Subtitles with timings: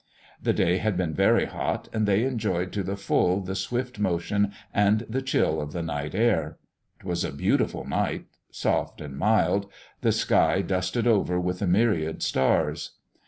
[0.41, 4.51] The day had been very hot, and they enjoyed to the full the swift motion
[4.73, 6.57] and the chill of the night air.
[6.99, 12.23] It was a beautiful night, soft and mild the sky dusted over with a myriad
[12.23, 12.93] stars.